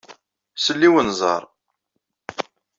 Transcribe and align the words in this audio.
Sel 0.63 0.81
i 0.87 0.89
unẓar. 0.99 1.43